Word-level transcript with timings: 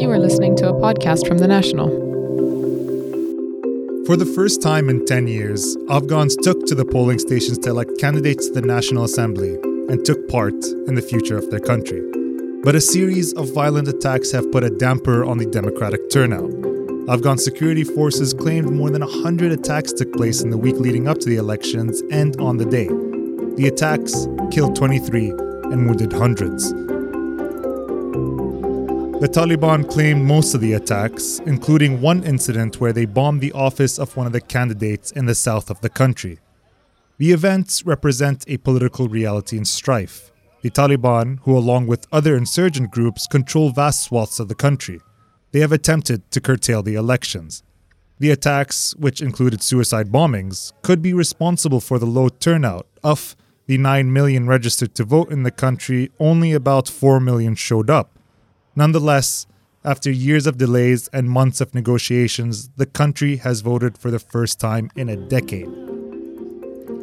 You 0.00 0.12
are 0.12 0.18
listening 0.20 0.54
to 0.58 0.68
a 0.68 0.72
podcast 0.72 1.26
from 1.26 1.38
The 1.38 1.48
National. 1.48 1.88
For 4.06 4.16
the 4.16 4.30
first 4.32 4.62
time 4.62 4.88
in 4.88 5.04
10 5.04 5.26
years, 5.26 5.76
Afghans 5.90 6.36
took 6.36 6.66
to 6.66 6.76
the 6.76 6.84
polling 6.84 7.18
stations 7.18 7.58
to 7.58 7.70
elect 7.70 7.98
candidates 7.98 8.46
to 8.46 8.60
the 8.60 8.62
National 8.62 9.02
Assembly 9.02 9.54
and 9.88 10.04
took 10.04 10.28
part 10.28 10.54
in 10.86 10.94
the 10.94 11.02
future 11.02 11.36
of 11.36 11.50
their 11.50 11.58
country. 11.58 12.00
But 12.62 12.76
a 12.76 12.80
series 12.80 13.32
of 13.32 13.52
violent 13.52 13.88
attacks 13.88 14.30
have 14.30 14.52
put 14.52 14.62
a 14.62 14.70
damper 14.70 15.24
on 15.24 15.38
the 15.38 15.46
democratic 15.46 16.10
turnout. 16.10 16.52
Afghan 17.08 17.36
security 17.36 17.82
forces 17.82 18.32
claimed 18.32 18.70
more 18.70 18.90
than 18.90 19.02
100 19.02 19.50
attacks 19.50 19.92
took 19.92 20.12
place 20.12 20.42
in 20.42 20.50
the 20.50 20.58
week 20.58 20.76
leading 20.76 21.08
up 21.08 21.18
to 21.18 21.28
the 21.28 21.38
elections 21.38 22.04
and 22.12 22.40
on 22.40 22.56
the 22.56 22.66
day. 22.66 22.86
The 23.56 23.66
attacks 23.66 24.28
killed 24.52 24.76
23 24.76 25.30
and 25.30 25.88
wounded 25.88 26.12
hundreds. 26.12 26.72
The 29.20 29.28
Taliban 29.28 29.90
claimed 29.90 30.24
most 30.24 30.54
of 30.54 30.60
the 30.60 30.74
attacks, 30.74 31.40
including 31.40 32.00
one 32.00 32.22
incident 32.22 32.80
where 32.80 32.92
they 32.92 33.04
bombed 33.04 33.40
the 33.40 33.50
office 33.50 33.98
of 33.98 34.16
one 34.16 34.28
of 34.28 34.32
the 34.32 34.40
candidates 34.40 35.10
in 35.10 35.26
the 35.26 35.34
south 35.34 35.70
of 35.70 35.80
the 35.80 35.88
country. 35.88 36.38
The 37.16 37.32
events 37.32 37.84
represent 37.84 38.44
a 38.46 38.58
political 38.58 39.08
reality 39.08 39.58
in 39.58 39.64
strife. 39.64 40.30
The 40.62 40.70
Taliban, 40.70 41.40
who 41.42 41.58
along 41.58 41.88
with 41.88 42.06
other 42.12 42.36
insurgent 42.36 42.92
groups 42.92 43.26
control 43.26 43.70
vast 43.70 44.04
swaths 44.04 44.38
of 44.38 44.46
the 44.46 44.54
country, 44.54 45.00
they 45.50 45.58
have 45.58 45.72
attempted 45.72 46.30
to 46.30 46.40
curtail 46.40 46.84
the 46.84 46.94
elections. 46.94 47.64
The 48.20 48.30
attacks, 48.30 48.94
which 48.94 49.20
included 49.20 49.64
suicide 49.64 50.12
bombings, 50.12 50.72
could 50.82 51.02
be 51.02 51.12
responsible 51.12 51.80
for 51.80 51.98
the 51.98 52.06
low 52.06 52.28
turnout. 52.28 52.86
Of 53.02 53.34
the 53.66 53.78
9 53.78 54.12
million 54.12 54.46
registered 54.46 54.94
to 54.94 55.02
vote 55.02 55.32
in 55.32 55.42
the 55.42 55.50
country, 55.50 56.12
only 56.20 56.52
about 56.52 56.88
4 56.88 57.18
million 57.18 57.56
showed 57.56 57.90
up. 57.90 58.17
Nonetheless, 58.78 59.48
after 59.84 60.08
years 60.08 60.46
of 60.46 60.56
delays 60.56 61.08
and 61.08 61.28
months 61.28 61.60
of 61.60 61.74
negotiations, 61.74 62.68
the 62.76 62.86
country 62.86 63.38
has 63.38 63.60
voted 63.60 63.98
for 63.98 64.12
the 64.12 64.20
first 64.20 64.60
time 64.60 64.88
in 64.94 65.08
a 65.08 65.16
decade. 65.16 65.68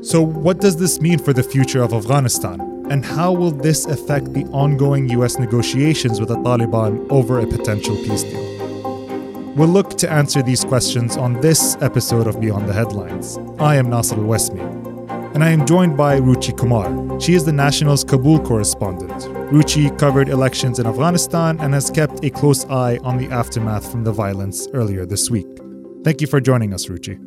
So, 0.02 0.22
what 0.22 0.62
does 0.62 0.78
this 0.78 1.02
mean 1.02 1.20
for 1.20 1.34
the 1.34 1.44
future 1.44 1.84
of 1.84 1.92
Afghanistan? 1.92 2.62
And 2.90 3.04
how 3.04 3.34
will 3.34 3.52
this 3.52 3.88
affect 3.88 4.34
the 4.34 4.46
ongoing 4.54 5.10
US 5.20 5.38
negotiations 5.38 6.22
with 6.22 6.30
the 6.30 6.38
Taliban 6.38 7.12
over 7.12 7.42
a 7.42 7.46
potential 7.46 7.98
peace 7.98 8.24
deal? 8.24 8.46
We'll 9.58 9.68
look 9.68 9.98
to 9.98 10.10
answer 10.10 10.42
these 10.42 10.64
questions 10.64 11.18
on 11.18 11.42
this 11.42 11.76
episode 11.82 12.28
of 12.28 12.40
Beyond 12.40 12.70
the 12.70 12.74
Headlines. 12.74 13.38
I 13.60 13.76
am 13.76 13.90
Nasser 13.90 14.16
Al 14.16 14.22
Wasmi 14.22 14.86
and 15.36 15.44
I 15.44 15.50
am 15.50 15.66
joined 15.66 15.98
by 15.98 16.18
Ruchi 16.22 16.58
Kumar. 16.58 17.20
She 17.20 17.34
is 17.34 17.44
the 17.44 17.52
National's 17.52 18.06
Kabul 18.06 18.40
correspondent. 18.40 18.85
Ruchi 19.52 19.96
covered 20.00 20.28
elections 20.28 20.80
in 20.80 20.88
Afghanistan 20.88 21.60
and 21.60 21.72
has 21.76 21.92
kept 21.92 22.26
a 22.26 22.32
close 22.32 22.66
eye 22.66 22.98
on 23.04 23.20
the 23.20 23.28
aftermath 23.30 23.90
from 23.92 24.04
the 24.04 24.12
violence 24.12 24.68
earlier 24.74 25.06
this 25.06 25.30
week. 25.30 25.46
Thank 26.04 26.20
you 26.20 26.26
for 26.26 26.42
joining 26.42 26.74
us, 26.74 26.88
Ruchi. 26.88 27.22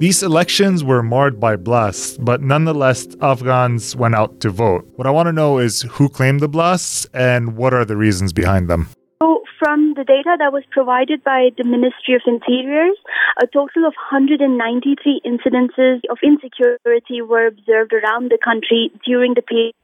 These 0.00 0.24
elections 0.24 0.82
were 0.82 1.04
marred 1.04 1.38
by 1.38 1.54
blasts, 1.54 2.18
but 2.18 2.42
nonetheless, 2.42 3.06
Afghans 3.20 3.94
went 3.94 4.16
out 4.16 4.40
to 4.40 4.50
vote. 4.50 4.88
What 4.96 5.06
I 5.06 5.10
want 5.10 5.28
to 5.28 5.32
know 5.32 5.58
is 5.58 5.82
who 5.82 6.08
claimed 6.08 6.40
the 6.40 6.48
blasts 6.48 7.06
and 7.14 7.56
what 7.56 7.74
are 7.74 7.84
the 7.84 7.96
reasons 7.96 8.32
behind 8.32 8.68
them? 8.68 8.88
So, 9.22 9.42
From 9.60 9.94
the 9.94 10.04
data 10.04 10.34
that 10.38 10.52
was 10.52 10.64
provided 10.72 11.22
by 11.22 11.50
the 11.56 11.64
Ministry 11.64 12.14
of 12.14 12.22
Interiors, 12.26 12.96
a 13.40 13.46
total 13.46 13.86
of 13.86 13.94
193 14.10 15.20
incidences 15.24 16.00
of 16.10 16.18
insecurity 16.24 17.22
were 17.22 17.46
observed 17.46 17.92
around 17.92 18.32
the 18.32 18.38
country 18.42 18.90
during 19.04 19.34
the 19.34 19.42
period. 19.42 19.74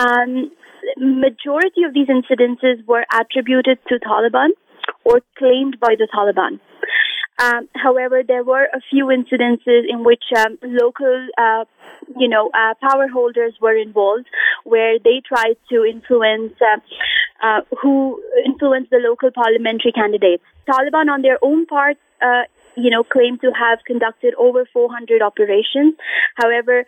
Um, 0.00 0.50
majority 0.96 1.82
of 1.84 1.94
these 1.94 2.08
incidences 2.08 2.86
were 2.86 3.04
attributed 3.12 3.78
to 3.88 3.98
Taliban 3.98 4.50
or 5.04 5.20
claimed 5.36 5.78
by 5.80 5.94
the 5.98 6.08
Taliban. 6.14 6.60
Um, 7.40 7.68
however, 7.74 8.22
there 8.26 8.42
were 8.42 8.64
a 8.64 8.80
few 8.90 9.06
incidences 9.06 9.82
in 9.88 10.02
which 10.02 10.24
um, 10.36 10.58
local, 10.62 11.28
uh, 11.38 11.64
you 12.16 12.28
know, 12.28 12.50
uh, 12.52 12.74
power 12.80 13.06
holders 13.06 13.54
were 13.60 13.76
involved, 13.76 14.26
where 14.64 14.98
they 14.98 15.22
tried 15.26 15.56
to 15.70 15.84
influence 15.84 16.54
uh, 16.60 16.80
uh 17.40 17.60
who 17.80 18.20
influence 18.44 18.88
the 18.90 18.98
local 18.98 19.30
parliamentary 19.30 19.92
candidates. 19.92 20.42
Taliban, 20.68 21.08
on 21.08 21.22
their 21.22 21.38
own 21.40 21.66
part, 21.66 21.96
uh, 22.20 22.42
you 22.78 22.90
know, 22.90 23.02
claim 23.04 23.38
to 23.38 23.50
have 23.52 23.78
conducted 23.86 24.34
over 24.38 24.64
400 24.72 25.22
operations. 25.22 25.94
However, 26.36 26.84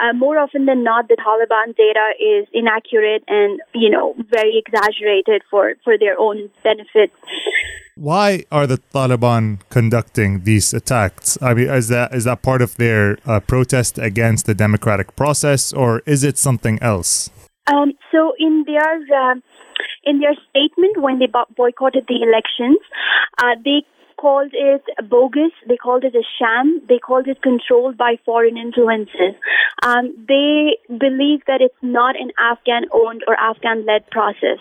uh, 0.00 0.12
more 0.12 0.38
often 0.38 0.66
than 0.66 0.82
not, 0.82 1.08
the 1.08 1.16
Taliban 1.16 1.76
data 1.76 2.12
is 2.20 2.48
inaccurate 2.52 3.24
and, 3.28 3.60
you 3.74 3.90
know, 3.90 4.14
very 4.30 4.62
exaggerated 4.64 5.42
for, 5.50 5.74
for 5.84 5.98
their 5.98 6.18
own 6.18 6.50
benefit. 6.62 7.12
Why 7.96 8.44
are 8.50 8.66
the 8.66 8.78
Taliban 8.92 9.60
conducting 9.70 10.42
these 10.42 10.74
attacks? 10.74 11.38
I 11.40 11.54
mean, 11.54 11.70
is 11.70 11.88
that 11.88 12.12
is 12.12 12.24
that 12.24 12.42
part 12.42 12.60
of 12.60 12.74
their 12.76 13.18
uh, 13.24 13.38
protest 13.38 13.98
against 13.98 14.46
the 14.46 14.54
democratic 14.54 15.14
process, 15.14 15.72
or 15.72 16.02
is 16.04 16.24
it 16.24 16.36
something 16.36 16.82
else? 16.82 17.30
Um, 17.72 17.92
so, 18.10 18.32
in 18.36 18.64
their 18.66 18.94
uh, 19.22 19.36
in 20.02 20.18
their 20.18 20.34
statement 20.50 20.98
when 20.98 21.18
they 21.18 21.28
boycotted 21.56 22.06
the 22.08 22.22
elections, 22.22 22.78
uh, 23.38 23.54
they 23.64 23.84
called 24.24 24.52
it 24.54 24.84
bogus. 25.10 25.52
They 25.68 25.76
called 25.76 26.04
it 26.04 26.14
a 26.14 26.24
sham. 26.38 26.80
They 26.88 26.98
called 26.98 27.28
it 27.28 27.42
controlled 27.42 27.98
by 27.98 28.12
foreign 28.24 28.56
influences. 28.56 29.34
Um, 29.82 30.04
they 30.26 30.78
believe 30.88 31.40
that 31.46 31.60
it's 31.60 31.82
not 31.82 32.16
an 32.16 32.30
Afghan-owned 32.50 33.22
or 33.28 33.34
Afghan-led 33.38 34.08
process, 34.16 34.60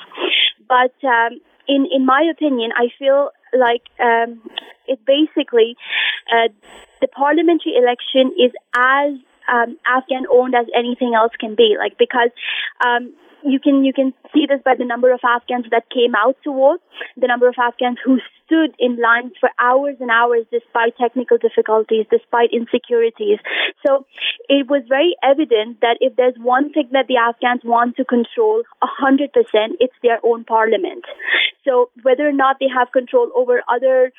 but 0.68 0.96
um, 1.08 1.40
in 1.76 1.88
in 1.98 2.06
my 2.06 2.22
opinion, 2.34 2.72
I 2.76 2.88
feel 3.00 3.30
like 3.68 3.86
um, 4.10 4.42
it 4.86 5.00
basically 5.16 5.78
uh, 6.36 6.50
the 7.00 7.08
parliamentary 7.08 7.76
election 7.84 8.36
is 8.46 8.52
as 8.76 9.12
um, 9.48 9.78
Afghan 9.98 10.26
owned 10.38 10.56
as 10.62 10.68
anything 10.76 11.14
else 11.16 11.32
can 11.40 11.56
be. 11.56 11.76
Like 11.80 11.98
because 11.98 12.32
um, 12.86 13.14
you 13.46 13.60
can 13.60 13.84
you 13.84 13.94
can 13.94 14.14
see 14.34 14.46
this 14.48 14.62
by 14.64 14.76
the 14.78 14.86
number 14.86 15.14
of 15.14 15.20
Afghans 15.24 15.66
that 15.72 15.90
came 15.90 16.16
out 16.16 16.38
to 16.44 16.54
vote, 16.54 16.82
the 17.18 17.28
number 17.28 17.48
of 17.48 17.56
Afghans 17.58 17.98
who 18.04 18.20
stood 18.46 18.76
in 18.80 19.00
lines 19.02 19.34
for 19.40 19.50
hours 19.60 19.96
and 20.00 20.10
hours 20.12 20.46
despite 20.52 20.98
technical 20.98 21.38
difficulties, 21.38 22.06
despite 22.12 22.50
insecurities. 22.54 23.40
So 23.86 24.06
it 24.50 24.68
was 24.70 24.84
very 24.88 25.16
evident 25.24 25.82
that 25.82 25.98
if 26.02 26.16
there's 26.16 26.36
one 26.38 26.72
thing 26.74 26.90
that 26.92 27.08
the 27.08 27.18
Afghans 27.18 27.62
want 27.64 27.96
to 27.98 28.06
control 28.06 28.64
100%, 28.84 29.30
it's 29.80 29.94
their 30.02 30.20
own 30.24 30.44
parliament. 30.44 31.06
So 31.66 31.90
whether 32.04 32.28
or 32.28 32.34
not 32.34 32.58
they 32.60 32.68
have 32.68 32.92
control 32.92 33.32
over 33.36 33.62
other 33.68 34.12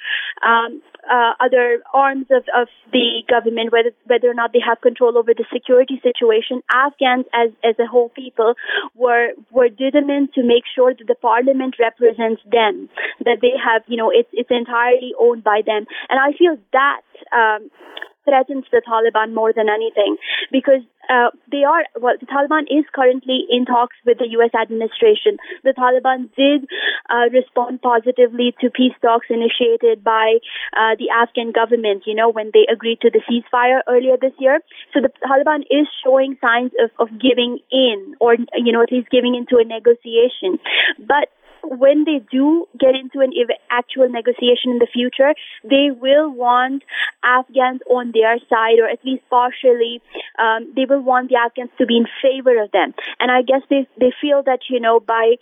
um, 0.43 0.83
uh, 1.05 1.33
other 1.39 1.83
arms 1.93 2.27
of, 2.31 2.45
of 2.57 2.69
the 2.93 3.23
government, 3.29 3.71
whether 3.71 3.91
whether 4.07 4.31
or 4.31 4.35
not 4.35 4.53
they 4.53 4.65
have 4.67 4.81
control 4.81 5.19
over 5.19 5.35
the 5.35 5.45
security 5.53 6.01
situation, 6.03 6.63
Afghans 6.73 7.27
as 7.35 7.51
as 7.63 7.77
a 7.79 7.87
whole 7.87 8.09
people 8.09 8.55
were 8.95 9.14
were 9.51 9.69
determined 9.69 10.33
to 10.35 10.43
make 10.43 10.65
sure 10.75 10.93
that 10.95 11.07
the 11.07 11.15
parliament 11.15 11.77
represents 11.79 12.43
them, 12.51 12.89
that 13.25 13.39
they 13.43 13.55
have 13.59 13.83
you 13.87 13.97
know 13.97 14.11
it's 14.11 14.33
it's 14.33 14.51
entirely 14.51 15.13
owned 15.19 15.45
by 15.45 15.61
them, 15.65 15.87
and 16.09 16.19
I 16.21 16.37
feel 16.37 16.57
that. 16.73 17.07
Um, 17.33 17.71
threatens 18.25 18.65
the 18.71 18.83
Taliban 18.83 19.35
more 19.35 19.53
than 19.53 19.69
anything 19.69 20.17
because 20.51 20.83
uh, 21.09 21.29
they 21.53 21.65
are 21.65 21.85
well 22.01 22.17
the 22.19 22.27
Taliban 22.27 22.65
is 22.71 22.85
currently 22.95 23.45
in 23.51 23.65
talks 23.65 23.97
with 24.07 24.19
the 24.19 24.29
US 24.41 24.51
administration. 24.55 25.37
The 25.63 25.75
Taliban 25.77 26.33
did 26.35 26.65
uh, 27.11 27.29
respond 27.33 27.83
positively 27.83 28.55
to 28.61 28.71
peace 28.71 28.97
talks 29.03 29.27
initiated 29.29 30.03
by 30.03 30.39
uh, 30.73 30.97
the 30.99 31.11
Afghan 31.11 31.53
government 31.53 32.05
you 32.07 32.15
know 32.15 32.31
when 32.31 32.51
they 32.53 32.67
agreed 32.73 33.01
to 33.03 33.11
the 33.11 33.21
ceasefire 33.29 33.81
earlier 33.89 34.17
this 34.21 34.33
year. 34.39 34.61
So 34.93 35.01
the 35.01 35.13
Taliban 35.23 35.63
is 35.71 35.87
showing 36.03 36.37
signs 36.41 36.73
of, 36.81 36.91
of 36.99 37.09
giving 37.21 37.59
in 37.71 38.17
or 38.21 38.35
you 38.35 38.73
know 38.73 38.83
at 38.83 38.93
least 38.93 39.11
giving 39.11 39.35
into 39.35 39.61
a 39.61 39.65
negotiation. 39.65 40.59
But 40.99 41.29
when 41.69 42.05
they 42.05 42.21
do 42.31 42.67
get 42.79 42.95
into 42.95 43.21
an 43.21 43.33
actual 43.71 44.09
negotiation 44.09 44.71
in 44.73 44.79
the 44.79 44.89
future, 44.93 45.35
they 45.63 45.91
will 45.91 46.31
want 46.31 46.83
Afghans 47.23 47.81
on 47.91 48.13
their 48.13 48.39
side, 48.49 48.79
or 48.81 48.89
at 48.89 49.05
least 49.05 49.23
partially, 49.31 50.03
um, 50.39 50.73
they 50.77 50.85
will 50.85 51.03
want 51.03 51.31
the 51.31 51.37
Afghans 51.37 51.71
to 51.79 51.87
be 51.87 51.97
in 51.97 52.07
favor 52.23 52.63
of 52.63 52.71
them. 52.73 52.95
And 53.21 53.31
I 53.31 53.43
guess 53.43 53.63
they 53.71 53.87
they 53.99 54.13
feel 54.21 54.43
that 54.45 54.61
you 54.69 54.81
know 54.81 55.01
by 55.01 55.37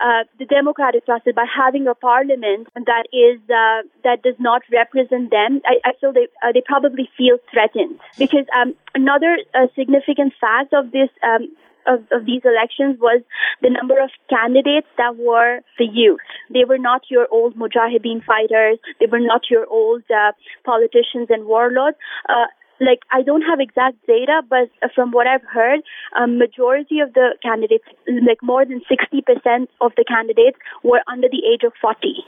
uh, 0.00 0.24
the 0.38 0.46
democratic 0.46 1.04
process 1.04 1.34
by 1.34 1.44
having 1.44 1.86
a 1.86 1.94
parliament 1.94 2.68
that 2.74 3.04
is 3.12 3.38
uh, 3.50 3.82
that 4.02 4.22
does 4.22 4.36
not 4.38 4.62
represent 4.72 5.30
them. 5.30 5.60
I, 5.66 5.76
I 5.84 5.92
feel 6.00 6.12
they 6.12 6.28
uh, 6.42 6.52
they 6.52 6.62
probably 6.64 7.08
feel 7.16 7.36
threatened 7.52 8.00
because 8.18 8.46
um, 8.56 8.74
another 8.94 9.36
uh, 9.54 9.66
significant 9.76 10.32
fact 10.40 10.72
of 10.72 10.90
this 10.90 11.10
um, 11.22 11.54
of, 11.86 12.00
of 12.12 12.26
these 12.26 12.42
elections 12.44 12.98
was 13.00 13.22
the 13.62 13.70
number 13.70 14.00
of 14.02 14.10
candidates 14.28 14.86
that 14.96 15.16
were 15.16 15.60
the 15.78 15.86
youth. 15.86 16.20
They 16.52 16.64
were 16.64 16.78
not 16.78 17.02
your 17.10 17.26
old 17.30 17.56
mujahideen 17.56 18.24
fighters. 18.24 18.78
They 18.98 19.06
were 19.06 19.20
not 19.20 19.42
your 19.50 19.66
old 19.66 20.02
uh, 20.10 20.32
politicians 20.64 21.28
and 21.28 21.44
warlords. 21.46 21.96
Uh, 22.28 22.46
like 22.80 23.00
I 23.12 23.22
don't 23.22 23.42
have 23.42 23.60
exact 23.60 24.04
data, 24.06 24.42
but 24.48 24.70
from 24.94 25.12
what 25.12 25.26
I've 25.26 25.44
heard, 25.44 25.80
a 26.16 26.26
majority 26.26 27.00
of 27.00 27.12
the 27.12 27.36
candidates, 27.42 27.84
like 28.08 28.42
more 28.42 28.64
than 28.64 28.80
60% 28.90 29.68
of 29.80 29.92
the 29.96 30.04
candidates, 30.04 30.56
were 30.82 31.00
under 31.06 31.28
the 31.28 31.42
age 31.44 31.62
of 31.64 31.72
40, 31.80 32.24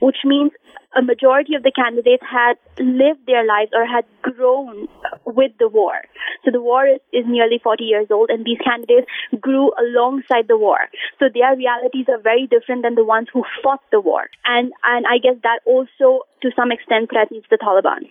which 0.00 0.18
means 0.24 0.52
a 0.96 1.02
majority 1.02 1.54
of 1.54 1.62
the 1.62 1.72
candidates 1.72 2.22
had 2.22 2.54
lived 2.78 3.26
their 3.26 3.44
lives 3.44 3.70
or 3.74 3.84
had 3.84 4.04
grown 4.22 4.88
with 5.26 5.52
the 5.58 5.68
war. 5.68 6.00
So 6.44 6.50
the 6.50 6.62
war 6.62 6.86
is, 6.86 7.00
is 7.12 7.24
nearly 7.26 7.60
40 7.62 7.84
years 7.84 8.06
old, 8.10 8.30
and 8.30 8.44
these 8.46 8.58
candidates 8.64 9.06
grew 9.40 9.72
alongside 9.78 10.48
the 10.48 10.56
war. 10.56 10.78
So 11.18 11.26
their 11.32 11.54
realities 11.56 12.06
are 12.08 12.20
very 12.20 12.46
different 12.46 12.82
than 12.82 12.94
the 12.94 13.04
ones 13.04 13.28
who 13.32 13.42
fought 13.62 13.82
the 13.90 14.00
war. 14.00 14.30
And, 14.46 14.72
and 14.84 15.04
I 15.06 15.18
guess 15.18 15.36
that 15.42 15.60
also, 15.66 16.24
to 16.42 16.50
some 16.54 16.72
extent, 16.72 17.10
threatens 17.10 17.44
the 17.50 17.58
Taliban. 17.58 18.08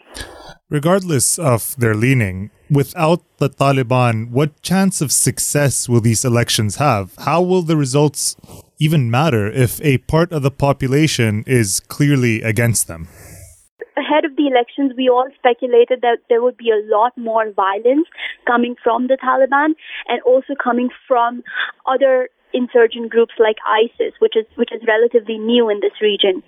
Regardless 0.69 1.38
of 1.38 1.75
their 1.77 1.94
leaning, 1.94 2.50
without 2.71 3.21
the 3.38 3.51
Taliban, 3.51 4.31
what 4.31 4.63
chance 4.63 5.00
of 5.00 5.12
success 5.12 5.88
will 5.88 6.01
these 6.01 6.25
elections 6.25 6.77
have? 6.77 7.13
How 7.19 7.39
will 7.39 7.62
the 7.62 7.77
results 7.77 8.35
even 8.79 9.12
matter 9.12 9.45
if 9.45 9.79
a 9.81 10.00
part 10.00 10.31
of 10.31 10.41
the 10.41 10.50
population 10.50 11.44
is 11.45 11.81
clearly 11.81 12.41
against 12.41 12.88
them? 12.88 13.07
Ahead 13.95 14.25
of 14.25 14.35
the 14.38 14.47
elections, 14.47 14.94
we 14.97 15.07
all 15.07 15.29
speculated 15.38 16.01
that 16.01 16.25
there 16.29 16.41
would 16.41 16.57
be 16.57 16.71
a 16.71 16.81
lot 16.89 17.15
more 17.15 17.51
violence 17.51 18.07
coming 18.47 18.75
from 18.83 19.06
the 19.06 19.17
Taliban 19.21 19.75
and 20.07 20.19
also 20.25 20.56
coming 20.56 20.89
from 21.07 21.44
other 21.85 22.29
insurgent 22.56 23.12
groups 23.12 23.33
like 23.38 23.57
ISIS, 23.67 24.13
which 24.17 24.35
is 24.35 24.45
which 24.56 24.71
is 24.71 24.81
relatively 24.88 25.38
new 25.38 25.69
in 25.69 25.79
this 25.81 26.01
region. 26.01 26.41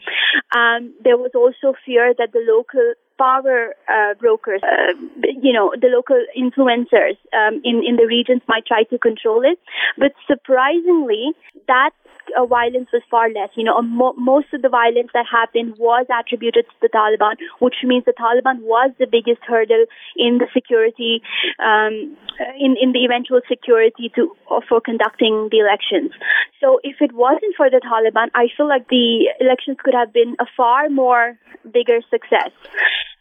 Um, 0.55 0.93
there 1.03 1.17
was 1.17 1.31
also 1.35 1.77
fear 1.85 2.15
that 2.17 2.31
the 2.33 2.41
local 2.47 2.93
power 3.17 3.73
uh, 3.89 4.13
brokers, 4.19 4.61
uh, 4.63 4.93
you 5.41 5.53
know, 5.53 5.73
the 5.79 5.87
local 5.87 6.21
influencers 6.37 7.17
um, 7.33 7.61
in 7.63 7.83
in 7.83 7.95
the 7.95 8.05
regions 8.07 8.41
might 8.47 8.65
try 8.65 8.83
to 8.83 8.97
control 8.97 9.43
it. 9.43 9.59
But 9.97 10.13
surprisingly, 10.27 11.33
that 11.67 11.91
uh, 12.35 12.45
violence 12.45 12.89
was 12.91 13.01
far 13.09 13.29
less. 13.29 13.49
You 13.55 13.63
know, 13.63 13.81
mo- 13.81 14.15
most 14.17 14.53
of 14.53 14.61
the 14.61 14.69
violence 14.69 15.09
that 15.13 15.25
happened 15.29 15.75
was 15.77 16.05
attributed 16.09 16.65
to 16.65 16.75
the 16.81 16.89
Taliban, 16.89 17.35
which 17.59 17.75
means 17.83 18.05
the 18.05 18.13
Taliban 18.13 18.61
was 18.61 18.91
the 18.99 19.07
biggest 19.07 19.41
hurdle 19.45 19.85
in 20.15 20.39
the 20.39 20.47
security, 20.53 21.21
um, 21.59 22.17
in 22.59 22.75
in 22.81 22.91
the 22.91 23.05
eventual 23.05 23.41
security 23.47 24.11
to 24.15 24.35
uh, 24.51 24.61
for 24.67 24.81
conducting 24.81 25.49
the 25.51 25.59
elections. 25.59 26.11
So, 26.59 26.79
if 26.83 26.97
it 27.01 27.13
wasn't 27.13 27.55
for 27.55 27.69
the 27.69 27.81
Taliban, 27.81 28.29
I 28.33 28.47
feel 28.55 28.67
like 28.67 28.87
the 28.89 29.29
elections 29.39 29.77
could 29.83 29.93
have 29.93 30.11
been 30.11 30.35
a 30.39 30.45
far 30.55 30.89
more 30.89 31.37
bigger 31.71 31.99
success. 32.09 32.51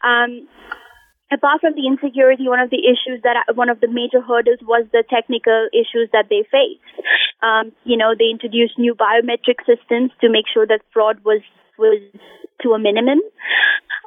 Um, 0.03 0.47
apart 1.31 1.61
from 1.61 1.73
the 1.75 1.87
insecurity, 1.87 2.47
one 2.47 2.59
of 2.59 2.69
the 2.69 2.79
issues 2.79 3.21
that 3.23 3.35
I, 3.47 3.51
one 3.51 3.69
of 3.69 3.79
the 3.79 3.87
major 3.87 4.21
hurdles 4.21 4.59
was 4.61 4.85
the 4.91 5.03
technical 5.09 5.67
issues 5.73 6.09
that 6.13 6.27
they 6.29 6.47
faced. 6.49 6.83
Um, 7.41 7.71
you 7.83 7.97
know, 7.97 8.15
they 8.17 8.29
introduced 8.31 8.77
new 8.77 8.95
biometric 8.95 9.59
systems 9.65 10.11
to 10.21 10.29
make 10.29 10.45
sure 10.51 10.65
that 10.65 10.81
fraud 10.93 11.23
was 11.23 11.41
was 11.77 12.01
to 12.61 12.73
a 12.73 12.79
minimum. 12.79 13.19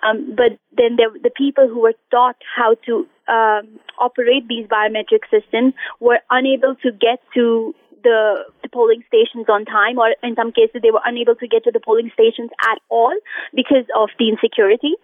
Um, 0.03 0.35
but 0.35 0.59
then 0.77 0.97
the 0.97 1.31
people 1.37 1.69
who 1.69 1.81
were 1.81 1.95
taught 2.11 2.37
how 2.57 2.75
to 2.87 3.07
um, 3.29 3.79
operate 3.99 4.49
these 4.49 4.67
biometric 4.67 5.29
systems 5.31 5.75
were 6.01 6.19
unable 6.31 6.75
to 6.83 6.91
get 6.91 7.21
to 7.35 7.75
the, 8.03 8.45
the 8.63 8.69
polling 8.73 9.05
stations 9.07 9.47
on 9.49 9.67
time, 9.67 9.99
or 9.99 10.15
in 10.23 10.35
some 10.35 10.53
cases, 10.53 10.81
they 10.83 10.91
were 10.91 11.05
unable 11.05 11.35
to 11.37 11.47
get 11.47 11.65
to 11.65 11.71
the 11.71 11.81
polling 11.81 12.11
stations 12.15 12.51
at 12.65 12.81
all 12.89 13.15
because 13.55 13.85
of 13.95 14.09
the 14.19 14.31
insecurity. 14.31 14.97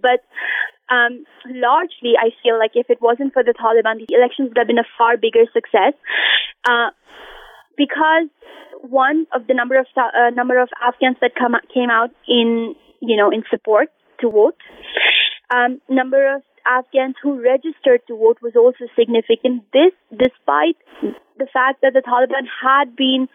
But 0.00 0.24
um, 0.90 1.24
largely, 1.46 2.14
I 2.18 2.30
feel 2.42 2.58
like 2.58 2.72
if 2.74 2.88
it 2.88 3.00
wasn't 3.00 3.32
for 3.32 3.42
the 3.42 3.52
Taliban, 3.52 4.06
the 4.06 4.14
elections 4.14 4.48
would 4.48 4.58
have 4.58 4.66
been 4.66 4.78
a 4.78 4.88
far 4.96 5.16
bigger 5.16 5.44
success. 5.52 5.92
Uh, 6.64 6.90
because 7.76 8.28
one 8.82 9.26
of 9.34 9.46
the 9.46 9.54
number 9.54 9.78
of 9.78 9.86
uh, 9.96 10.30
number 10.34 10.60
of 10.60 10.68
Afghans 10.82 11.16
that 11.20 11.32
come 11.34 11.54
came 11.72 11.90
out 11.90 12.10
in 12.26 12.74
you 13.00 13.16
know 13.16 13.30
in 13.30 13.44
support 13.50 13.88
to 14.20 14.30
vote, 14.30 14.56
um, 15.54 15.80
number 15.88 16.36
of 16.36 16.42
Afghans 16.68 17.16
who 17.22 17.42
registered 17.42 18.02
to 18.08 18.16
vote 18.16 18.38
was 18.42 18.54
also 18.54 18.84
significant. 18.94 19.64
This, 19.72 19.92
despite 20.10 20.76
the 21.38 21.46
fact 21.52 21.80
that 21.82 21.94
the 21.94 22.02
Taliban 22.02 22.44
had 22.62 22.94
been 22.96 23.28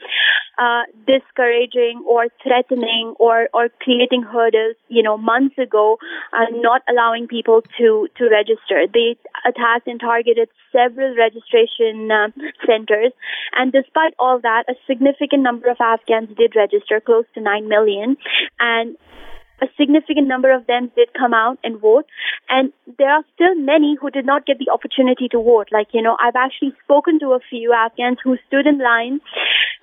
uh, 0.58 0.84
discouraging 1.08 2.04
or 2.08 2.28
threatening 2.44 3.16
or, 3.18 3.50
or 3.54 3.70
creating 3.82 4.22
hurdles, 4.24 4.76
you 4.88 5.02
know, 5.02 5.18
months 5.18 5.58
ago, 5.58 5.98
uh, 6.32 6.46
not 6.52 6.82
allowing 6.90 7.28
people 7.28 7.62
to, 7.78 8.08
to 8.18 8.30
register. 8.30 8.86
They 8.94 9.18
attacked 9.48 9.88
and 9.88 10.00
targeted 10.00 10.50
several 10.72 11.16
registration 11.16 12.12
uh, 12.12 12.30
centers. 12.68 13.14
And 13.54 13.72
despite 13.72 14.14
all 14.20 14.40
that, 14.44 14.66
a 14.70 14.76
significant 14.86 15.42
number 15.42 15.70
of 15.70 15.78
Afghans 15.80 16.30
did 16.38 16.56
register, 16.56 17.02
close 17.02 17.26
to 17.34 17.42
9 17.42 17.68
million. 17.68 18.18
And 18.60 18.98
a 19.64 19.68
significant 19.80 20.28
number 20.28 20.54
of 20.54 20.68
them 20.68 20.92
did 20.96 21.10
come 21.18 21.34
out 21.34 21.58
and 21.64 21.80
vote. 21.80 22.06
And 22.50 22.74
there 23.00 23.10
are 23.10 23.24
still 23.34 23.56
many 23.56 23.96
who 24.00 24.10
did 24.10 24.26
not 24.26 24.46
get 24.46 24.60
the 24.60 24.72
opportunity 24.72 25.30
to 25.30 25.42
vote. 25.42 25.70
Like, 25.72 25.88
you 25.94 26.02
know, 26.02 26.18
I've 26.20 26.36
actually 26.36 26.74
spoken 26.84 27.20
to 27.20 27.34
a 27.34 27.40
few 27.50 27.74
Afghans 27.74 28.18
who 28.24 28.38
stood 28.48 28.68
in 28.68 28.80
line, 28.80 29.22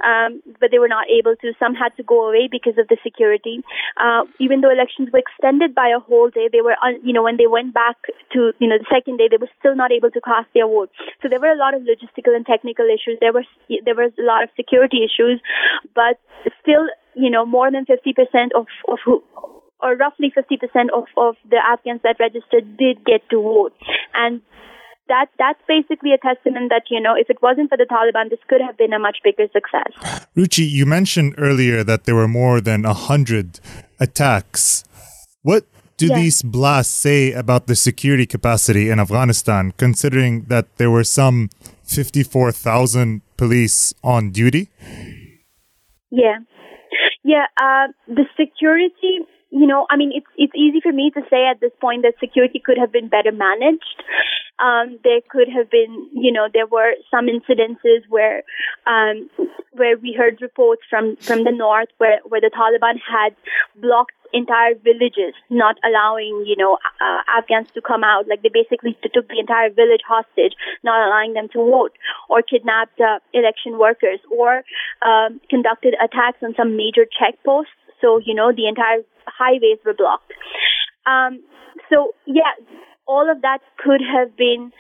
um, 0.05 0.43
but 0.61 0.71
they 0.71 0.79
were 0.79 0.93
not 0.93 1.07
able 1.09 1.35
to. 1.41 1.53
Some 1.59 1.75
had 1.75 1.97
to 1.97 2.03
go 2.03 2.29
away 2.29 2.49
because 2.51 2.77
of 2.77 2.89
the 2.89 2.99
security. 3.03 3.65
Uh, 3.97 4.29
even 4.39 4.61
though 4.61 4.71
elections 4.71 5.09
were 5.13 5.25
extended 5.25 5.75
by 5.75 5.89
a 5.89 6.01
whole 6.01 6.29
day, 6.29 6.49
they 6.53 6.61
were, 6.61 6.77
un- 6.85 7.01
you 7.03 7.13
know, 7.13 7.23
when 7.23 7.37
they 7.37 7.49
went 7.49 7.73
back 7.73 7.97
to, 8.33 8.53
you 8.61 8.69
know, 8.69 8.77
the 8.77 8.91
second 8.93 9.17
day, 9.17 9.29
they 9.31 9.41
were 9.41 9.51
still 9.59 9.75
not 9.75 9.93
able 9.93 10.11
to 10.11 10.21
cast 10.21 10.49
their 10.53 10.69
vote. 10.69 10.91
So 11.23 11.29
there 11.29 11.41
were 11.41 11.53
a 11.53 11.59
lot 11.59 11.75
of 11.75 11.83
logistical 11.83 12.37
and 12.37 12.45
technical 12.45 12.87
issues. 12.87 13.17
There 13.21 13.33
was, 13.33 13.49
there 13.85 13.97
was 13.97 14.13
a 14.19 14.23
lot 14.23 14.45
of 14.45 14.51
security 14.57 15.01
issues, 15.09 15.41
but 15.95 16.21
still, 16.61 16.89
you 17.15 17.31
know, 17.31 17.47
more 17.47 17.71
than 17.71 17.87
50% 17.87 18.53
of, 18.55 18.67
of 18.89 18.99
who, 19.05 19.23
or 19.83 19.97
roughly 19.97 20.33
50% 20.37 20.89
of, 20.95 21.05
of 21.17 21.37
the 21.49 21.57
Afghans 21.57 22.01
that 22.03 22.17
registered 22.21 22.77
did 22.77 23.05
get 23.05 23.29
to 23.31 23.41
vote. 23.41 23.73
And 24.15 24.43
that 25.11 25.27
that's 25.39 25.61
basically 25.67 26.13
a 26.15 26.19
testament 26.19 26.71
that 26.71 26.85
you 26.89 27.01
know 27.01 27.15
if 27.19 27.29
it 27.29 27.43
wasn't 27.43 27.69
for 27.69 27.77
the 27.77 27.85
Taliban, 27.85 28.31
this 28.31 28.39
could 28.49 28.63
have 28.67 28.79
been 28.79 28.93
a 28.93 28.99
much 28.99 29.19
bigger 29.23 29.47
success. 29.53 29.91
Ruchi, 30.37 30.67
you 30.71 30.87
mentioned 30.87 31.35
earlier 31.37 31.85
that 31.85 32.05
there 32.05 32.15
were 32.15 32.29
more 32.29 32.61
than 32.61 32.85
a 32.85 32.95
hundred 32.95 33.61
attacks. 33.99 34.85
What 35.43 35.65
do 35.97 36.07
yes. 36.07 36.17
these 36.17 36.43
blasts 36.43 36.95
say 36.95 37.33
about 37.33 37.67
the 37.67 37.77
security 37.77 38.25
capacity 38.25 38.89
in 38.89 39.01
Afghanistan, 39.01 39.73
considering 39.77 40.45
that 40.45 40.67
there 40.79 40.91
were 40.91 41.05
some 41.05 41.51
fifty-four 41.85 42.53
thousand 42.53 43.23
police 43.37 43.93
on 44.03 44.31
duty? 44.31 44.71
Yeah, 46.11 46.39
yeah. 47.25 47.47
Uh, 47.61 47.89
the 48.07 48.27
security 48.39 49.27
you 49.51 49.67
know, 49.67 49.87
I 49.91 49.97
mean, 49.97 50.13
it's 50.15 50.27
it's 50.37 50.55
easy 50.55 50.81
for 50.81 50.93
me 50.93 51.11
to 51.11 51.23
say 51.29 51.47
at 51.47 51.61
this 51.61 51.73
point 51.81 52.03
that 52.03 52.15
security 52.21 52.63
could 52.65 52.79
have 52.79 52.93
been 52.93 53.09
better 53.09 53.33
managed. 53.33 54.03
Um, 54.59 54.99
there 55.03 55.21
could 55.29 55.49
have 55.49 55.71
been, 55.71 56.09
you 56.13 56.31
know, 56.31 56.49
there 56.53 56.67
were 56.67 56.93
some 57.11 57.27
incidences 57.27 58.07
where 58.09 58.43
um, 58.87 59.29
where 59.73 59.97
we 59.97 60.13
heard 60.13 60.41
reports 60.41 60.83
from 60.89 61.17
from 61.17 61.45
the 61.45 61.53
north 61.53 61.89
where 61.99 62.21
where 62.25 62.41
the 62.41 62.51
Taliban 62.51 63.01
had 63.01 63.35
blocked 63.77 64.13
entire 64.33 64.75
villages, 64.75 65.35
not 65.49 65.77
allowing, 65.85 66.45
you 66.47 66.57
know, 66.57 66.79
uh, 67.01 67.21
Afghans 67.37 67.71
to 67.73 67.81
come 67.81 68.05
out. 68.05 68.29
Like 68.29 68.43
they 68.43 68.51
basically 68.53 68.97
took 69.13 69.27
the 69.29 69.41
entire 69.41 69.71
village 69.71 70.03
hostage, 70.07 70.55
not 70.85 71.05
allowing 71.07 71.33
them 71.35 71.49
to 71.55 71.59
vote, 71.59 71.93
or 72.29 72.43
kidnapped 72.43 73.01
uh, 73.01 73.19
election 73.35 73.79
workers, 73.79 74.21
or 74.31 74.63
um, 75.03 75.41
conducted 75.49 75.95
attacks 76.03 76.39
on 76.43 76.55
some 76.55 76.77
major 76.77 77.07
checkposts. 77.07 77.75
So, 78.01 78.19
you 78.19 78.35
know, 78.35 78.51
the 78.51 78.67
entire 78.67 79.03
highways 79.27 79.79
were 79.85 79.95
blocked. 79.95 80.33
Um, 81.07 81.43
so 81.89 82.15
yeah, 82.27 82.55
all 83.07 83.31
of 83.31 83.43
that 83.43 83.59
could 83.79 84.01
have 84.01 84.37
been 84.37 84.73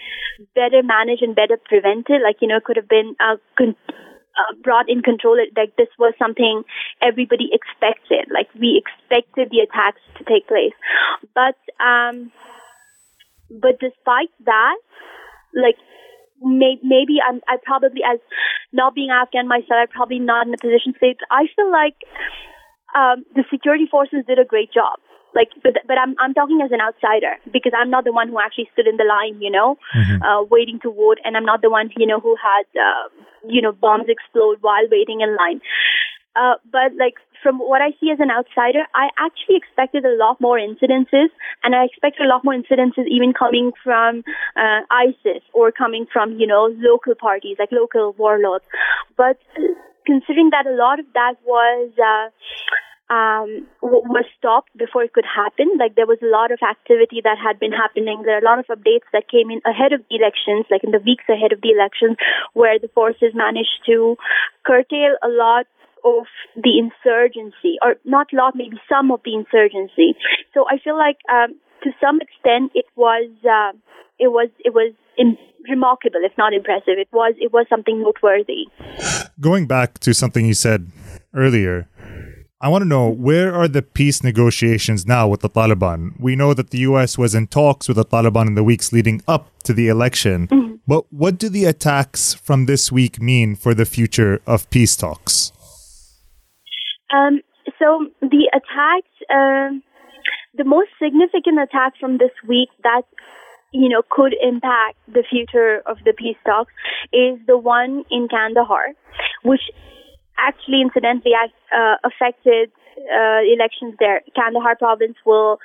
better 0.54 0.82
managed 0.82 1.22
and 1.22 1.34
better 1.34 1.56
prevented. 1.56 2.22
Like 2.22 2.36
you 2.40 2.48
know, 2.48 2.56
it 2.56 2.64
could 2.64 2.76
have 2.76 2.88
been 2.88 3.16
uh, 3.20 3.36
con- 3.56 3.76
uh, 3.90 4.54
brought 4.62 4.88
in 4.88 5.02
control. 5.02 5.36
Like 5.56 5.76
this 5.76 5.90
was 5.98 6.14
something 6.18 6.62
everybody 7.02 7.50
expected. 7.52 8.30
Like 8.32 8.48
we 8.58 8.80
expected 8.80 9.50
the 9.50 9.60
attacks 9.66 10.00
to 10.18 10.24
take 10.24 10.46
place, 10.46 10.76
but 11.34 11.58
um, 11.82 12.30
but 13.50 13.80
despite 13.80 14.30
that, 14.46 14.78
like 15.54 15.76
may, 16.40 16.78
maybe 16.82 17.18
I'm 17.18 17.40
I 17.48 17.56
probably 17.62 18.02
as 18.06 18.20
not 18.72 18.94
being 18.94 19.10
Afghan 19.10 19.48
myself, 19.48 19.82
I'm 19.82 19.88
probably 19.88 20.20
not 20.20 20.46
in 20.46 20.54
a 20.54 20.58
position 20.58 20.94
to 20.94 20.98
say. 21.00 21.16
I 21.30 21.46
feel 21.56 21.70
like 21.70 21.98
um, 22.94 23.24
the 23.34 23.44
security 23.50 23.86
forces 23.90 24.24
did 24.26 24.38
a 24.38 24.44
great 24.44 24.72
job. 24.72 24.98
Like, 25.34 25.50
but 25.62 25.74
but 25.86 25.96
I'm 25.96 26.16
I'm 26.18 26.34
talking 26.34 26.60
as 26.64 26.72
an 26.72 26.80
outsider 26.80 27.38
because 27.52 27.72
I'm 27.76 27.90
not 27.90 28.04
the 28.04 28.12
one 28.12 28.28
who 28.28 28.40
actually 28.40 28.68
stood 28.72 28.88
in 28.88 28.96
the 28.96 29.04
line, 29.04 29.40
you 29.40 29.50
know, 29.50 29.78
mm-hmm. 29.94 30.22
uh, 30.22 30.42
waiting 30.42 30.80
to 30.82 30.90
vote, 30.90 31.18
and 31.24 31.36
I'm 31.36 31.44
not 31.44 31.62
the 31.62 31.70
one 31.70 31.90
you 31.96 32.06
know 32.06 32.18
who 32.18 32.34
had 32.34 32.66
uh, 32.74 33.06
you 33.46 33.62
know 33.62 33.70
bombs 33.70 34.06
explode 34.08 34.58
while 34.60 34.86
waiting 34.90 35.20
in 35.20 35.36
line. 35.36 35.60
Uh, 36.34 36.54
but 36.70 36.94
like 36.98 37.14
from 37.42 37.58
what 37.58 37.80
I 37.80 37.90
see 38.00 38.10
as 38.10 38.20
an 38.20 38.30
outsider, 38.30 38.84
I 38.94 39.08
actually 39.18 39.56
expected 39.56 40.04
a 40.04 40.14
lot 40.16 40.40
more 40.40 40.58
incidences, 40.58 41.28
and 41.62 41.74
I 41.74 41.84
expected 41.84 42.26
a 42.26 42.28
lot 42.28 42.44
more 42.44 42.54
incidences 42.54 43.06
even 43.08 43.32
coming 43.32 43.72
from 43.82 44.22
uh, 44.56 44.80
ISIS 44.90 45.42
or 45.52 45.72
coming 45.72 46.06
from 46.12 46.32
you 46.38 46.46
know 46.46 46.74
local 46.78 47.14
parties 47.14 47.56
like 47.58 47.70
local 47.72 48.14
warlords. 48.18 48.64
But 49.16 49.38
considering 50.10 50.50
that 50.50 50.66
a 50.66 50.74
lot 50.74 50.98
of 50.98 51.06
that 51.14 51.38
was 51.46 51.94
uh, 52.02 52.26
um, 53.10 53.66
was 53.82 54.26
stopped 54.38 54.70
before 54.76 55.02
it 55.02 55.12
could 55.12 55.26
happen. 55.26 55.78
Like 55.78 55.94
there 55.94 56.06
was 56.06 56.18
a 56.22 56.30
lot 56.30 56.50
of 56.50 56.58
activity 56.62 57.22
that 57.22 57.38
had 57.38 57.58
been 57.58 57.74
happening. 57.74 58.22
There 58.22 58.34
are 58.34 58.42
a 58.42 58.50
lot 58.50 58.58
of 58.58 58.66
updates 58.66 59.06
that 59.14 59.30
came 59.30 59.50
in 59.50 59.62
ahead 59.66 59.92
of 59.92 60.02
the 60.10 60.16
elections, 60.18 60.66
like 60.70 60.82
in 60.82 60.90
the 60.90 61.02
weeks 61.02 61.26
ahead 61.30 61.54
of 61.54 61.62
the 61.62 61.70
elections, 61.70 62.18
where 62.54 62.78
the 62.78 62.90
forces 62.94 63.34
managed 63.34 63.82
to 63.86 64.16
curtail 64.66 65.14
a 65.22 65.30
lot 65.30 65.66
of 66.02 66.26
the 66.56 66.78
insurgency, 66.78 67.76
or 67.82 67.94
not 68.04 68.32
a 68.32 68.36
lot, 68.36 68.54
maybe 68.56 68.78
some 68.88 69.10
of 69.10 69.20
the 69.22 69.34
insurgency. 69.34 70.16
So 70.54 70.64
I 70.66 70.78
feel 70.82 70.96
like 70.96 71.18
um, 71.28 71.58
to 71.84 71.90
some 72.00 72.18
extent 72.22 72.72
it 72.74 72.86
was 72.96 73.28
uh, 73.44 73.76
it 74.20 74.28
was 74.28 74.48
it 74.64 74.74
was 74.74 74.92
in, 75.16 75.36
remarkable, 75.68 76.20
if 76.22 76.32
not 76.38 76.52
impressive. 76.52 76.96
It 76.98 77.08
was 77.12 77.34
it 77.38 77.52
was 77.52 77.66
something 77.68 78.02
noteworthy. 78.02 78.66
Going 79.40 79.66
back 79.66 79.98
to 80.00 80.14
something 80.14 80.46
you 80.46 80.54
said 80.54 80.86
earlier, 81.34 81.88
I 82.60 82.68
want 82.68 82.82
to 82.82 82.88
know 82.88 83.08
where 83.08 83.54
are 83.54 83.66
the 83.66 83.80
peace 83.80 84.22
negotiations 84.22 85.06
now 85.06 85.26
with 85.26 85.40
the 85.40 85.48
Taliban? 85.48 86.20
We 86.20 86.36
know 86.36 86.52
that 86.52 86.70
the 86.70 86.78
US 86.90 87.16
was 87.16 87.34
in 87.34 87.46
talks 87.46 87.88
with 87.88 87.96
the 87.96 88.04
Taliban 88.04 88.46
in 88.48 88.54
the 88.54 88.64
weeks 88.64 88.92
leading 88.92 89.22
up 89.26 89.48
to 89.64 89.72
the 89.72 89.88
election. 89.88 90.46
Mm-hmm. 90.48 90.74
But 90.86 91.10
what 91.10 91.38
do 91.38 91.48
the 91.48 91.64
attacks 91.64 92.34
from 92.34 92.66
this 92.66 92.92
week 92.92 93.20
mean 93.20 93.56
for 93.56 93.72
the 93.72 93.86
future 93.86 94.42
of 94.46 94.68
peace 94.70 94.94
talks? 94.96 95.52
Um, 97.12 97.40
so 97.78 98.06
the 98.20 98.50
attacks, 98.52 99.14
uh, 99.30 99.80
the 100.54 100.64
most 100.64 100.90
significant 101.02 101.58
attack 101.58 101.94
from 101.98 102.18
this 102.18 102.34
week 102.46 102.68
that 102.82 103.02
you 103.72 103.88
know 103.88 104.02
could 104.08 104.34
impact 104.40 104.96
the 105.06 105.24
future 105.28 105.82
of 105.86 105.98
the 106.04 106.12
peace 106.12 106.36
talks 106.44 106.72
is 107.12 107.38
the 107.46 107.56
one 107.56 108.04
in 108.10 108.28
Kandahar, 108.28 108.94
which 109.42 109.62
actually 110.38 110.80
incidentally 110.80 111.32
uh, 111.36 111.96
affected 112.04 112.70
uh, 112.98 113.40
elections 113.44 113.94
there. 113.98 114.20
Kandahar 114.34 114.76
province 114.76 115.16
will, 115.24 115.58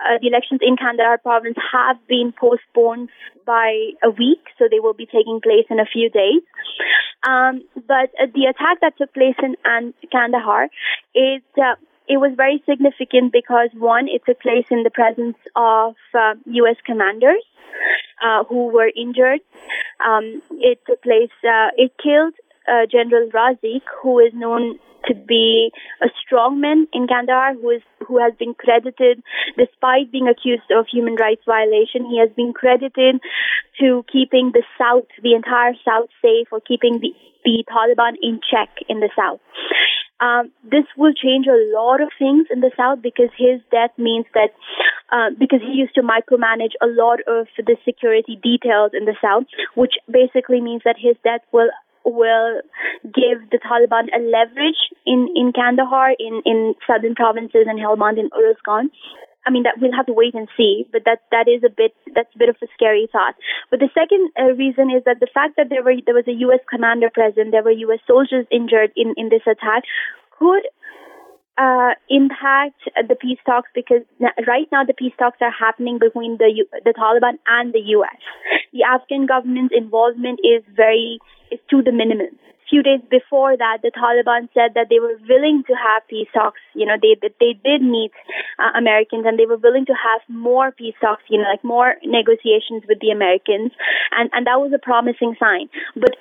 uh, 0.00 0.18
the 0.20 0.28
elections 0.28 0.60
in 0.62 0.76
Kandahar 0.76 1.18
province 1.18 1.56
have 1.72 1.96
been 2.06 2.32
postponed 2.38 3.08
by 3.46 3.90
a 4.04 4.10
week, 4.10 4.44
so 4.58 4.66
they 4.70 4.80
will 4.80 4.94
be 4.94 5.06
taking 5.06 5.40
place 5.42 5.66
in 5.70 5.80
a 5.80 5.86
few 5.86 6.10
days. 6.10 6.42
Um, 7.26 7.62
but 7.74 8.08
uh, 8.16 8.26
the 8.32 8.46
attack 8.48 8.80
that 8.80 8.96
took 8.96 9.12
place 9.12 9.36
in 9.42 9.56
Kandahar 10.12 10.68
is 11.14 11.42
uh, 11.58 11.76
it 12.10 12.18
was 12.18 12.32
very 12.36 12.60
significant 12.68 13.30
because 13.32 13.70
one, 13.72 14.08
it 14.08 14.22
took 14.26 14.40
place 14.40 14.66
in 14.68 14.82
the 14.82 14.90
presence 14.90 15.38
of 15.54 15.94
uh, 16.12 16.34
U.S. 16.44 16.74
commanders 16.84 17.44
uh, 18.18 18.42
who 18.48 18.66
were 18.66 18.90
injured. 18.90 19.40
Um, 20.04 20.42
it 20.58 20.80
took 20.88 21.02
place. 21.02 21.30
Uh, 21.46 21.70
it 21.76 21.92
killed 22.02 22.34
uh, 22.66 22.90
General 22.90 23.30
Razik, 23.30 23.86
who 24.02 24.18
is 24.18 24.32
known 24.34 24.80
to 25.06 25.14
be 25.14 25.70
a 26.02 26.08
strongman 26.18 26.84
in 26.92 27.06
Kandahar, 27.06 27.54
who 27.54 27.70
is 27.70 27.82
who 28.06 28.18
has 28.18 28.32
been 28.38 28.54
credited, 28.54 29.22
despite 29.56 30.10
being 30.10 30.26
accused 30.26 30.66
of 30.74 30.86
human 30.90 31.14
rights 31.14 31.42
violation, 31.46 32.10
he 32.10 32.18
has 32.18 32.30
been 32.34 32.52
credited 32.52 33.22
to 33.78 34.04
keeping 34.12 34.50
the 34.52 34.64
South, 34.76 35.06
the 35.22 35.34
entire 35.34 35.74
South, 35.86 36.10
safe, 36.20 36.48
or 36.50 36.60
keeping 36.60 36.98
the 36.98 37.14
the 37.44 37.64
Taliban 37.70 38.16
in 38.20 38.40
check 38.50 38.68
in 38.88 38.98
the 38.98 39.10
South. 39.16 39.40
Um, 40.20 40.52
this 40.62 40.84
will 40.96 41.14
change 41.14 41.46
a 41.46 41.56
lot 41.72 42.00
of 42.00 42.08
things 42.18 42.46
in 42.52 42.60
the 42.60 42.70
South 42.76 43.00
because 43.02 43.30
his 43.36 43.60
death 43.70 43.90
means 43.96 44.26
that 44.34 44.50
uh, 45.10 45.30
because 45.38 45.60
he 45.60 45.72
used 45.72 45.94
to 45.94 46.02
micromanage 46.02 46.76
a 46.80 46.86
lot 46.86 47.20
of 47.26 47.48
the 47.56 47.76
security 47.84 48.38
details 48.42 48.92
in 48.92 49.06
the 49.06 49.16
South, 49.20 49.44
which 49.74 49.94
basically 50.10 50.60
means 50.60 50.82
that 50.84 50.96
his 51.00 51.16
death 51.24 51.40
will 51.52 51.70
will 52.04 52.60
give 53.04 53.50
the 53.50 53.58
Taliban 53.58 54.08
a 54.14 54.20
leverage 54.20 54.80
in, 55.06 55.28
in 55.34 55.52
Kandahar, 55.52 56.12
in, 56.18 56.42
in 56.44 56.74
southern 56.86 57.14
provinces 57.14 57.66
and 57.66 57.78
Helmand 57.78 58.18
and 58.18 58.30
Uruzgan. 58.32 58.88
I 59.46 59.50
mean, 59.50 59.64
that 59.64 59.80
we'll 59.80 59.96
have 59.96 60.06
to 60.06 60.12
wait 60.12 60.34
and 60.34 60.48
see, 60.56 60.84
but 60.92 61.04
that 61.04 61.24
that 61.30 61.48
is 61.48 61.64
a 61.64 61.72
bit 61.72 61.96
that's 62.14 62.34
a 62.34 62.38
bit 62.38 62.48
of 62.48 62.56
a 62.62 62.68
scary 62.74 63.08
thought. 63.10 63.34
But 63.70 63.80
the 63.80 63.88
second 63.96 64.30
uh, 64.36 64.52
reason 64.52 64.90
is 64.92 65.02
that 65.04 65.20
the 65.20 65.32
fact 65.32 65.56
that 65.56 65.68
there 65.70 65.82
were 65.82 65.96
there 66.04 66.14
was 66.14 66.28
a 66.28 66.36
U.S. 66.44 66.60
commander 66.68 67.08
present, 67.08 67.52
there 67.52 67.64
were 67.64 67.72
U.S. 67.88 68.00
soldiers 68.06 68.46
injured 68.50 68.92
in 68.96 69.14
in 69.16 69.30
this 69.30 69.46
attack, 69.48 69.84
could 70.38 70.64
uh, 71.56 71.92
impact 72.08 72.80
the 73.08 73.16
peace 73.16 73.38
talks 73.44 73.68
because 73.74 74.04
right 74.46 74.68
now 74.72 74.84
the 74.84 74.94
peace 74.94 75.12
talks 75.18 75.38
are 75.40 75.52
happening 75.52 75.98
between 75.98 76.36
the 76.36 76.64
the 76.84 76.92
Taliban 76.92 77.40
and 77.46 77.72
the 77.72 77.84
U.S. 78.00 78.20
The 78.72 78.84
Afghan 78.84 79.26
government's 79.26 79.74
involvement 79.76 80.40
is 80.44 80.62
very 80.74 81.18
is 81.50 81.60
to 81.70 81.82
the 81.82 81.92
minimum. 81.92 82.36
Few 82.70 82.82
days 82.82 83.02
before 83.10 83.56
that, 83.56 83.82
the 83.82 83.90
Taliban 83.90 84.46
said 84.54 84.78
that 84.78 84.86
they 84.88 85.00
were 85.00 85.18
willing 85.28 85.64
to 85.66 85.74
have 85.74 86.06
peace 86.06 86.30
talks. 86.32 86.60
You 86.72 86.86
know, 86.86 86.94
they 87.02 87.18
they 87.18 87.58
did 87.58 87.82
meet 87.82 88.12
uh, 88.62 88.78
Americans 88.78 89.26
and 89.26 89.36
they 89.36 89.46
were 89.46 89.58
willing 89.58 89.86
to 89.86 89.96
have 89.98 90.22
more 90.28 90.70
peace 90.70 90.94
talks. 91.00 91.22
You 91.28 91.38
know, 91.38 91.50
like 91.50 91.64
more 91.64 91.94
negotiations 92.04 92.86
with 92.86 93.02
the 93.02 93.10
Americans, 93.10 93.74
and 94.14 94.30
and 94.32 94.46
that 94.46 94.62
was 94.62 94.70
a 94.72 94.78
promising 94.78 95.34
sign. 95.42 95.68
But 95.98 96.14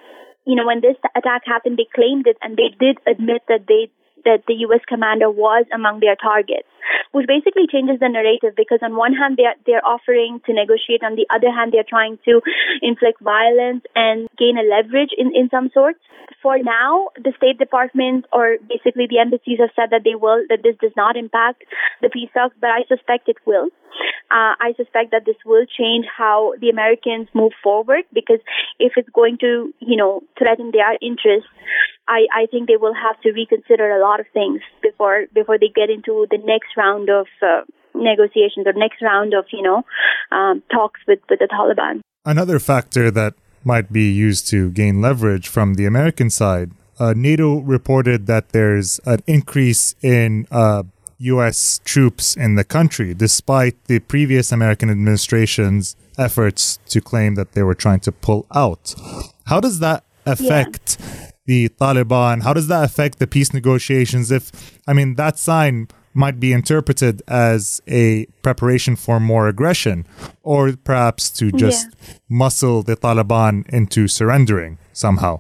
you 0.50 0.56
know, 0.56 0.66
when 0.66 0.82
this 0.82 0.98
attack 1.16 1.44
happened, 1.46 1.78
they 1.78 1.86
claimed 1.94 2.26
it 2.26 2.38
and 2.42 2.58
they 2.58 2.74
did 2.80 2.98
admit 3.06 3.46
that 3.48 3.70
they 3.70 3.94
that 4.26 4.44
the 4.48 4.56
U.S. 4.70 4.82
commander 4.88 5.30
was 5.30 5.66
among 5.74 6.00
their 6.00 6.16
targets, 6.16 6.68
which 7.12 7.28
basically 7.28 7.68
changes 7.72 8.00
the 8.00 8.10
narrative 8.10 8.54
because 8.56 8.80
on 8.82 8.96
one 8.96 9.14
hand 9.14 9.38
they're 9.38 9.56
they're 9.66 9.86
offering 9.86 10.42
to 10.46 10.54
negotiate, 10.54 11.04
on 11.04 11.16
the 11.16 11.28
other 11.34 11.52
hand 11.52 11.74
they're 11.74 11.88
trying 11.88 12.18
to 12.26 12.42
inflict 12.82 13.22
violence 13.22 13.84
and 13.96 14.28
gain 14.38 14.58
a 14.58 14.66
leverage 14.66 15.12
in 15.18 15.32
in 15.36 15.50
some 15.50 15.70
sorts. 15.74 16.00
For 16.42 16.58
now, 16.58 17.10
the 17.16 17.34
State 17.36 17.58
Department 17.58 18.26
or 18.32 18.58
basically 18.68 19.08
the 19.10 19.20
embassies 19.20 19.60
have 19.60 19.76
said 19.76 19.90
that 19.92 20.04
they 20.04 20.16
will 20.16 20.44
that 20.50 20.64
this 20.64 20.76
does 20.80 20.96
not 20.96 21.18
impact 21.18 21.64
the 22.02 22.10
peace 22.10 22.30
talks, 22.34 22.56
but 22.60 22.70
I 22.70 22.84
suspect 22.88 23.28
it 23.28 23.38
will. 23.46 23.70
Uh, 24.32 24.54
I 24.62 24.74
suspect 24.78 25.12
that 25.12 25.26
this 25.26 25.36
will 25.46 25.66
change 25.66 26.06
how 26.06 26.54
the 26.62 26.70
Americans 26.70 27.28
move 27.34 27.54
forward 27.64 28.04
because 28.14 28.40
if 28.80 28.94
it's 28.96 29.10
going 29.10 29.38
to, 29.42 29.74
you 29.80 29.98
know, 29.98 30.22
threaten 30.38 30.72
their 30.72 30.94
interests, 31.02 31.50
I, 32.10 32.26
I 32.34 32.46
think 32.48 32.68
they 32.68 32.78
will 32.78 32.96
have 32.96 33.22
to 33.22 33.32
reconsider 33.32 33.92
a 33.92 34.02
lot 34.02 34.20
of 34.20 34.26
things 34.34 34.62
before 34.82 35.26
before 35.34 35.60
they 35.60 35.70
get 35.74 35.90
into 35.90 36.26
the 36.32 36.40
next 36.44 36.76
round 36.76 37.10
of 37.10 37.28
uh, 37.42 37.62
negotiations 37.94 38.66
or 38.66 38.74
next 38.74 39.02
round 39.02 39.34
of 39.34 39.46
you 39.52 39.62
know 39.62 39.84
um, 40.32 40.64
talks 40.72 41.00
with 41.08 41.20
with 41.30 41.40
the 41.40 41.48
Taliban. 41.48 42.02
Another 42.26 42.60
factor 42.60 43.12
that 43.12 43.36
might 43.64 43.94
be 43.94 44.12
used 44.12 44.48
to 44.50 44.72
gain 44.72 45.02
leverage 45.02 45.48
from 45.48 45.76
the 45.76 45.86
American 45.86 46.30
side. 46.30 46.72
Uh, 47.00 47.14
NATO 47.16 47.60
reported 47.60 48.26
that 48.26 48.50
there's 48.50 49.00
an 49.06 49.20
increase 49.28 49.96
in 50.02 50.48
uh, 50.52 50.84
U.S. 51.20 51.80
troops 51.86 52.36
in 52.36 52.56
the 52.56 52.64
country, 52.64 53.14
despite 53.14 53.82
the 53.86 54.00
previous 54.00 54.52
American 54.52 54.90
administration's 54.90 55.96
efforts 56.18 56.80
to 56.88 57.00
claim 57.00 57.36
that 57.36 57.54
they 57.54 57.64
were 57.64 57.76
trying 57.76 58.00
to 58.02 58.12
pull 58.12 58.46
out. 58.54 58.96
How 59.46 59.60
does 59.60 59.80
that 59.80 60.04
affect 60.26 60.98
yeah 61.00 61.09
the 61.50 61.68
Taliban? 61.82 62.44
How 62.44 62.54
does 62.54 62.68
that 62.68 62.84
affect 62.84 63.18
the 63.18 63.26
peace 63.26 63.52
negotiations? 63.56 64.30
If, 64.30 64.44
I 64.88 64.94
mean, 64.94 65.16
that 65.16 65.40
sign 65.40 65.88
might 66.14 66.40
be 66.40 66.54
interpreted 66.54 67.24
as 67.28 67.82
a 67.88 68.28
preparation 68.44 68.96
for 68.96 69.20
more 69.20 69.48
aggression 69.48 70.06
or 70.44 70.76
perhaps 70.76 71.32
to 71.32 71.52
just 71.52 71.88
yeah. 71.88 72.14
muscle 72.30 72.84
the 72.84 72.96
Taliban 72.96 73.68
into 73.70 74.08
surrendering 74.08 74.78
somehow 75.00 75.40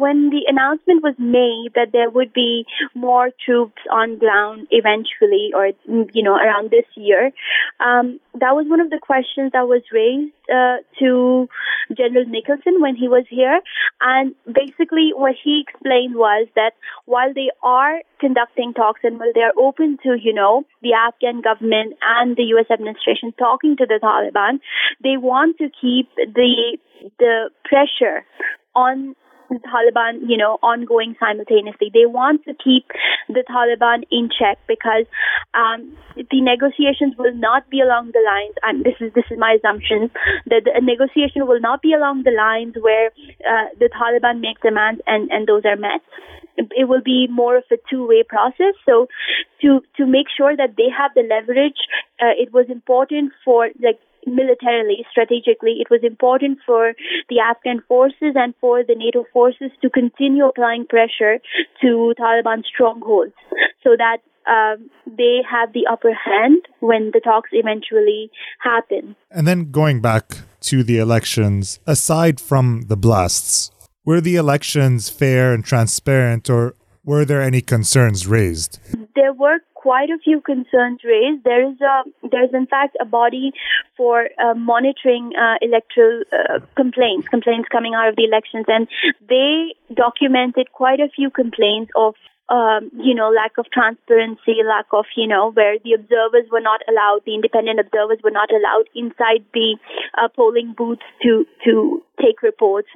when 0.00 0.30
the 0.30 0.42
announcement 0.48 1.02
was 1.02 1.14
made 1.18 1.72
that 1.74 1.92
there 1.92 2.10
would 2.10 2.32
be 2.32 2.64
more 2.94 3.30
troops 3.44 3.82
on 3.92 4.18
ground 4.18 4.66
eventually, 4.70 5.52
or 5.54 5.72
you 6.14 6.22
know, 6.22 6.34
around 6.34 6.70
this 6.70 6.86
year, 6.96 7.30
um, 7.80 8.18
that 8.34 8.54
was 8.54 8.66
one 8.68 8.80
of 8.80 8.90
the 8.90 8.98
questions 9.00 9.52
that 9.52 9.68
was 9.68 9.82
raised 9.92 10.32
uh, 10.48 10.78
to 10.98 11.48
General 11.96 12.24
Nicholson 12.26 12.80
when 12.80 12.96
he 12.96 13.08
was 13.08 13.24
here, 13.28 13.60
and 14.00 14.34
basically 14.46 15.12
what 15.14 15.34
he 15.42 15.64
explained 15.66 16.14
was 16.14 16.48
that 16.54 16.72
while 17.04 17.32
they 17.34 17.50
are 17.62 18.00
conducting 18.20 18.72
talks 18.74 19.00
and 19.02 19.18
while 19.18 19.32
they 19.34 19.42
are 19.42 19.56
open 19.58 19.98
to, 20.02 20.16
you 20.20 20.32
know, 20.32 20.64
the 20.82 20.92
Afghan 20.92 21.40
government 21.42 21.94
and 22.02 22.36
the 22.36 22.44
U.S. 22.56 22.66
administration 22.70 23.34
talking 23.38 23.76
to 23.76 23.86
the 23.86 24.00
Taliban, 24.02 24.60
they 25.02 25.16
want 25.16 25.58
to 25.58 25.68
keep 25.80 26.08
the 26.16 26.78
the 27.18 27.50
pressure 27.64 28.24
on 28.74 29.14
the 29.50 29.58
Taliban, 29.66 30.22
you 30.30 30.36
know, 30.36 30.58
ongoing 30.62 31.16
simultaneously. 31.18 31.90
They 31.92 32.06
want 32.06 32.44
to 32.44 32.54
keep 32.54 32.86
the 33.28 33.42
Taliban 33.42 34.06
in 34.10 34.30
check 34.30 34.58
because 34.66 35.10
um, 35.54 35.98
the 36.14 36.40
negotiations 36.40 37.14
will 37.18 37.34
not 37.34 37.68
be 37.68 37.80
along 37.80 38.12
the 38.14 38.22
lines. 38.22 38.54
And 38.62 38.84
this 38.84 38.94
is 39.00 39.12
this 39.12 39.26
is 39.30 39.38
my 39.38 39.58
assumption 39.58 40.10
that 40.46 40.62
the 40.64 40.80
negotiation 40.80 41.46
will 41.46 41.60
not 41.60 41.82
be 41.82 41.92
along 41.92 42.22
the 42.22 42.30
lines 42.30 42.74
where 42.80 43.10
uh, 43.42 43.74
the 43.78 43.90
Taliban 43.90 44.40
make 44.40 44.62
demands 44.62 45.02
and 45.06 45.30
and 45.30 45.46
those 45.46 45.66
are 45.66 45.76
met. 45.76 46.00
It 46.56 46.88
will 46.88 47.02
be 47.02 47.26
more 47.30 47.56
of 47.56 47.64
a 47.72 47.78
two-way 47.88 48.22
process. 48.28 48.74
So, 48.84 49.08
to 49.62 49.80
to 49.96 50.06
make 50.06 50.26
sure 50.30 50.54
that 50.56 50.76
they 50.76 50.90
have 50.92 51.10
the 51.14 51.22
leverage, 51.22 51.78
uh, 52.20 52.34
it 52.38 52.52
was 52.52 52.66
important 52.68 53.32
for 53.44 53.68
like 53.82 53.98
militarily, 54.26 55.06
strategically, 55.10 55.76
it 55.80 55.88
was 55.90 56.00
important 56.02 56.58
for 56.66 56.92
the 57.28 57.40
Afghan 57.40 57.82
forces 57.88 58.34
and 58.34 58.54
for 58.60 58.82
the 58.84 58.94
NATO 58.94 59.24
forces 59.32 59.70
to 59.82 59.90
continue 59.90 60.46
applying 60.46 60.86
pressure 60.86 61.38
to 61.80 62.14
Taliban 62.18 62.62
strongholds 62.64 63.32
so 63.82 63.96
that 63.96 64.18
um, 64.46 64.90
they 65.06 65.40
have 65.48 65.72
the 65.72 65.86
upper 65.90 66.12
hand 66.12 66.62
when 66.80 67.10
the 67.12 67.20
talks 67.20 67.50
eventually 67.52 68.30
happen. 68.60 69.16
And 69.30 69.46
then 69.46 69.70
going 69.70 70.00
back 70.00 70.38
to 70.62 70.82
the 70.82 70.98
elections, 70.98 71.78
aside 71.86 72.40
from 72.40 72.82
the 72.88 72.96
blasts, 72.96 73.70
were 74.04 74.20
the 74.20 74.36
elections 74.36 75.08
fair 75.08 75.52
and 75.52 75.64
transparent, 75.64 76.48
or 76.48 76.74
were 77.10 77.24
there 77.24 77.42
any 77.42 77.60
concerns 77.60 78.18
raised? 78.38 78.78
There 79.16 79.32
were 79.32 79.58
quite 79.74 80.10
a 80.10 80.18
few 80.26 80.40
concerns 80.52 81.00
raised. 81.12 81.42
There 81.42 81.62
is 81.68 81.78
a 81.80 81.96
there's 82.32 82.54
in 82.54 82.66
fact 82.74 82.96
a 83.00 83.04
body 83.04 83.52
for 83.96 84.28
uh, 84.44 84.54
monitoring 84.54 85.32
uh, 85.44 85.56
electoral 85.60 86.22
uh, 86.32 86.60
complaints, 86.76 87.26
complaints 87.26 87.68
coming 87.76 87.94
out 87.98 88.08
of 88.10 88.14
the 88.16 88.26
elections, 88.30 88.66
and 88.68 88.86
they 89.28 89.74
documented 90.04 90.66
quite 90.72 91.00
a 91.00 91.08
few 91.16 91.30
complaints 91.30 91.90
of. 91.96 92.14
Um, 92.58 92.90
you 93.08 93.14
know, 93.14 93.28
lack 93.30 93.52
of 93.58 93.66
transparency, 93.72 94.56
lack 94.66 94.86
of, 94.90 95.04
you 95.16 95.28
know, 95.28 95.52
where 95.52 95.76
the 95.84 95.92
observers 95.92 96.46
were 96.50 96.64
not 96.70 96.80
allowed, 96.90 97.20
the 97.24 97.36
independent 97.36 97.78
observers 97.78 98.18
were 98.24 98.32
not 98.32 98.50
allowed 98.50 98.86
inside 98.92 99.44
the 99.54 99.78
uh, 100.18 100.26
polling 100.34 100.74
booths 100.76 101.06
to 101.22 101.46
to 101.64 102.02
take 102.20 102.42
reports. 102.42 102.88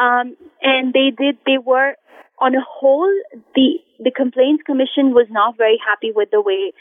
Um, 0.00 0.36
and 0.62 0.92
they 0.92 1.08
did, 1.16 1.38
they 1.46 1.58
were 1.58 1.94
on 2.40 2.54
a 2.54 2.64
whole, 2.64 3.12
the 3.54 3.78
the 3.98 4.12
complaints 4.14 4.62
commission 4.64 5.10
was 5.10 5.26
not 5.28 5.56
very 5.56 5.78
happy 5.82 6.12
with 6.14 6.30
the 6.30 6.40
way 6.40 6.72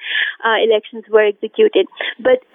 uh, 0.45 0.61
elections 0.61 1.05
were 1.09 1.25
executed. 1.25 1.87
But 2.19 2.45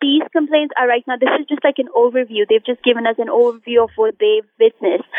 these 0.00 0.22
complaints 0.32 0.72
are 0.78 0.86
right 0.86 1.02
now. 1.06 1.16
This 1.18 1.30
is 1.40 1.46
just 1.48 1.64
like 1.64 1.78
an 1.78 1.90
overview. 1.94 2.46
They've 2.48 2.64
just 2.64 2.82
given 2.84 3.06
us 3.06 3.16
an 3.18 3.28
overview 3.28 3.82
of 3.82 3.90
what 3.96 4.14
they've 4.20 4.46
witnessed. 4.58 5.10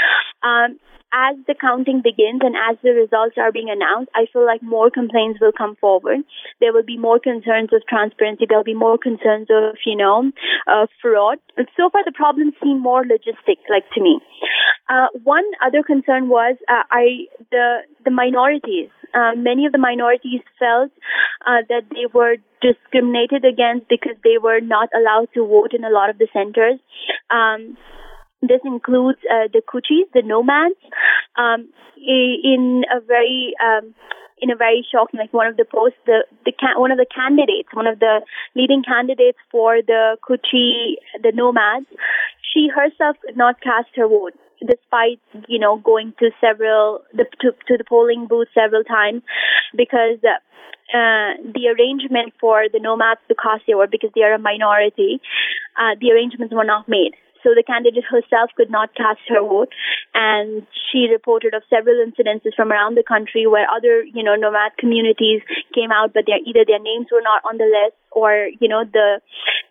Um, 0.41 0.79
as 1.13 1.38
the 1.45 1.53
counting 1.53 2.01
begins 2.01 2.41
and 2.41 2.57
as 2.57 2.75
the 2.81 2.89
results 2.89 3.38
are 3.38 3.51
being 3.51 3.69
announced, 3.69 4.09
I 4.15 4.25
feel 4.33 4.45
like 4.45 4.63
more 4.63 4.89
complaints 4.89 5.39
will 5.39 5.53
come 5.53 5.75
forward. 5.75 6.25
There 6.59 6.73
will 6.73 6.83
be 6.83 6.97
more 6.97 7.19
concerns 7.19 7.69
of 7.71 7.85
transparency. 7.88 8.45
There'll 8.50 8.65
be 8.65 8.73
more 8.73 8.97
concerns 8.97 9.47
of, 9.53 9.77
you 9.85 9.95
know, 9.95 10.31
uh, 10.65 10.88
fraud. 11.01 11.38
But 11.55 11.67
so 11.77 11.91
far, 11.91 12.01
the 12.03 12.17
problems 12.17 12.53
seem 12.63 12.81
more 12.81 13.03
logistic, 13.03 13.62
like 13.69 13.85
to 13.93 14.01
me. 14.01 14.19
Uh, 14.90 15.08
one 15.24 15.46
other 15.66 15.82
concern 15.82 16.28
was 16.28 16.56
uh, 16.68 16.84
I 16.92 17.28
the 17.52 17.80
the 18.04 18.12
minorities. 18.12 18.90
Uh, 19.13 19.32
many 19.38 19.66
of 19.66 19.72
the 19.72 19.78
minorities 19.78 20.42
felt 20.58 20.92
uh, 21.46 21.62
that 21.70 21.84
they 21.92 22.08
were 22.13 22.36
discriminated 22.62 23.46
against 23.46 23.88
because 23.88 24.18
they 24.24 24.38
were 24.42 24.60
not 24.60 24.90
allowed 24.98 25.30
to 25.36 25.46
vote 25.46 25.74
in 25.74 25.84
a 25.84 25.90
lot 25.90 26.10
of 26.10 26.18
the 26.18 26.28
centers. 26.34 26.80
Um, 27.30 27.78
this 28.42 28.60
includes 28.66 29.20
uh, 29.30 29.48
the 29.54 29.62
Kuchis, 29.62 30.12
the 30.13 30.22
nomads, 30.22 30.75
um, 31.38 31.70
in 31.96 32.84
a 32.92 33.00
very 33.00 33.54
um, 33.63 33.96
in 34.42 34.52
a 34.52 34.56
very 34.58 34.86
shocking, 34.92 35.20
like 35.20 35.32
one 35.32 35.48
of 35.48 35.56
the 35.56 35.63
posts, 35.63 36.00
the 36.06 36.25
the 36.44 36.52
one 36.75 36.92
of 36.92 36.98
the 36.98 37.08
candidates, 37.08 37.70
one 37.72 37.88
of 37.88 38.00
the 38.00 38.20
leading 38.54 38.84
candidates 38.84 39.38
for 39.50 39.78
the 39.82 40.18
Kuchi, 40.28 41.00
the 41.22 41.32
nomads, 41.34 41.86
she 42.42 42.68
herself 42.68 43.16
could 43.25 43.38
not 43.38 43.62
cast 43.62 43.88
her 43.96 44.08
vote 44.08 44.34
despite 44.65 45.20
you 45.48 45.60
know 45.60 45.77
going 45.77 46.13
to 46.20 46.32
several 46.39 47.01
the 47.13 47.25
to, 47.41 47.51
to 47.67 47.77
the 47.77 47.84
polling 47.84 48.27
booth 48.27 48.48
several 48.53 48.84
times 48.84 49.22
because 49.75 50.20
uh, 50.24 51.34
the 51.53 51.74
arrangement 51.74 52.34
for 52.39 52.65
the 52.72 52.79
nomads 52.79 53.22
to 53.27 53.36
their 53.36 53.88
because 53.88 54.12
they 54.15 54.22
are 54.22 54.34
a 54.34 54.39
minority, 54.39 55.20
uh, 55.77 55.96
the 56.00 56.12
arrangements 56.12 56.53
were 56.53 56.65
not 56.65 56.88
made. 56.88 57.13
So 57.43 57.51
the 57.55 57.63
candidate 57.63 58.03
herself 58.09 58.51
could 58.55 58.71
not 58.71 58.95
cast 58.95 59.19
her 59.27 59.41
vote, 59.41 59.69
and 60.13 60.65
she 60.91 61.07
reported 61.12 61.53
of 61.53 61.63
several 61.69 62.00
incidences 62.00 62.55
from 62.55 62.71
around 62.71 62.95
the 62.95 63.03
country 63.03 63.45
where 63.47 63.67
other, 63.69 64.03
you 64.03 64.23
know, 64.23 64.35
nomad 64.35 64.71
communities 64.79 65.41
came 65.75 65.91
out, 65.91 66.13
but 66.13 66.23
either 66.27 66.63
their 66.65 66.79
names 66.79 67.07
were 67.12 67.21
not 67.21 67.41
on 67.45 67.57
the 67.57 67.65
list 67.65 67.97
or, 68.12 68.50
you 68.59 68.67
know, 68.67 68.84
the 68.86 69.19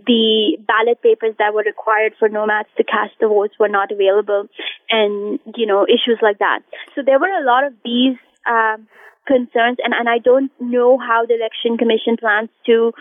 the 0.06 0.58
ballot 0.66 1.00
papers 1.02 1.35
that 1.38 1.54
were 1.54 1.62
required 1.64 2.12
for 2.18 2.28
nomads 2.28 2.68
to 2.76 2.85
cast 2.85 3.14
the 3.20 3.28
votes 3.28 3.54
were 3.58 3.68
not 3.68 3.90
available, 3.90 4.48
and 4.90 5.38
you 5.56 5.66
know, 5.66 5.85
issues 5.85 6.18
like 6.20 6.38
that. 6.38 6.61
So 6.94 7.02
there 7.04 7.18
were 7.18 7.30
a 7.30 7.44
lot 7.44 7.64
of 7.64 7.72
these. 7.85 8.16
Um, 8.46 8.88
concerns 9.24 9.78
and, 9.85 9.94
and 9.94 10.08
I 10.08 10.18
don't 10.18 10.50
know 10.58 10.98
how 10.98 11.24
the 11.26 11.35
election 11.35 11.78
commission 11.78 12.16
plans 12.18 12.50
to 12.66 12.92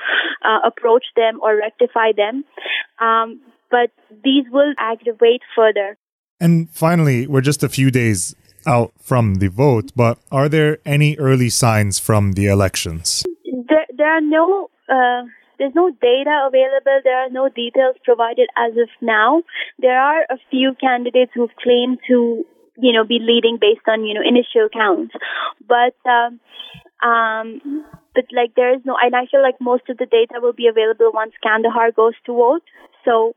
uh, 0.45 0.59
approach 0.67 1.05
them 1.15 1.39
or 1.41 1.57
rectify 1.57 2.11
them. 2.15 2.45
Um, 2.99 3.41
but 3.71 3.89
these 4.23 4.45
will 4.51 4.73
aggravate 4.77 5.41
further. 5.55 5.97
And 6.39 6.69
finally, 6.69 7.27
we're 7.27 7.41
just 7.41 7.63
a 7.63 7.69
few 7.69 7.89
days 7.89 8.35
out 8.67 8.91
from 9.01 9.35
the 9.35 9.47
vote, 9.47 9.91
but 9.95 10.19
are 10.31 10.49
there 10.49 10.79
any 10.85 11.17
early 11.17 11.49
signs 11.49 11.99
from 11.99 12.33
the 12.33 12.47
elections? 12.47 13.23
There, 13.69 13.85
there 13.95 14.17
are 14.17 14.21
no. 14.21 14.69
Uh, 14.89 15.23
there's 15.57 15.75
no 15.75 15.91
data 16.01 16.47
available. 16.47 17.01
There 17.03 17.15
are 17.15 17.29
no 17.29 17.47
details 17.47 17.95
provided 18.03 18.49
as 18.57 18.71
of 18.71 18.89
now. 18.99 19.43
There 19.77 19.99
are 19.99 20.23
a 20.23 20.37
few 20.49 20.73
candidates 20.81 21.31
who've 21.35 21.55
claimed 21.61 21.99
to, 22.07 22.43
you 22.77 22.91
know, 22.91 23.05
be 23.05 23.19
leading 23.21 23.59
based 23.61 23.87
on, 23.87 24.03
you 24.03 24.15
know, 24.15 24.25
initial 24.27 24.69
counts. 24.73 25.13
But 25.67 25.93
um, 26.09 26.39
um, 27.01 27.85
but 28.13 28.25
like 28.35 28.55
there 28.55 28.73
is 28.75 28.81
no, 28.85 28.95
and 29.01 29.15
I 29.15 29.25
feel 29.25 29.41
like 29.41 29.59
most 29.59 29.89
of 29.89 29.97
the 29.97 30.05
data 30.05 30.39
will 30.41 30.53
be 30.53 30.67
available 30.67 31.11
once 31.13 31.33
Kandahar 31.41 31.91
goes 31.91 32.13
to 32.25 32.33
vote. 32.33 32.63
So 33.05 33.35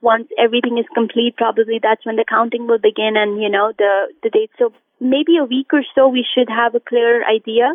once 0.00 0.28
everything 0.38 0.78
is 0.78 0.86
complete, 0.94 1.36
probably 1.36 1.78
that's 1.82 2.04
when 2.04 2.16
the 2.16 2.24
counting 2.28 2.66
will 2.66 2.78
begin, 2.78 3.14
and 3.16 3.40
you 3.40 3.48
know 3.50 3.72
the 3.76 4.12
the 4.22 4.30
date. 4.30 4.50
So 4.58 4.72
maybe 5.00 5.36
a 5.36 5.44
week 5.44 5.68
or 5.72 5.82
so 5.94 6.08
we 6.08 6.24
should 6.34 6.48
have 6.48 6.74
a 6.74 6.80
clearer 6.80 7.22
idea. 7.24 7.74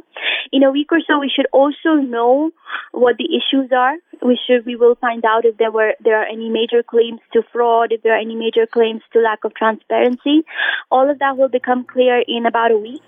In 0.52 0.64
a 0.64 0.72
week 0.72 0.92
or 0.92 1.00
so, 1.06 1.20
we 1.20 1.32
should 1.34 1.48
also 1.54 1.94
know 1.94 2.52
what 2.92 3.18
the 3.18 3.30
issues 3.30 3.72
are. 3.72 3.96
We 4.26 4.38
should 4.46 4.66
we 4.66 4.76
will 4.76 4.96
find 4.96 5.24
out 5.24 5.46
if 5.46 5.58
there 5.58 5.72
were 5.72 5.94
there 6.04 6.20
are 6.22 6.26
any 6.26 6.50
major 6.50 6.84
claims 6.84 7.22
to 7.34 7.44
fraud, 7.54 7.92
if 7.92 8.02
there 8.04 8.16
are 8.16 8.20
any 8.20 8.36
major 8.36 8.66
claims 8.66 9.02
to 9.14 9.20
lack 9.20 9.44
of 9.44 9.54
transparency. 9.54 10.44
All 10.92 11.10
of 11.10 11.20
that 11.20 11.38
will 11.38 11.50
become 11.50 11.86
clear 11.86 12.24
in 12.28 12.46
about 12.46 12.72
a 12.72 12.78
week. 12.78 13.04